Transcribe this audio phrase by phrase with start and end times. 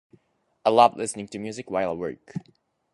[0.65, 2.33] I love listening to music while I work.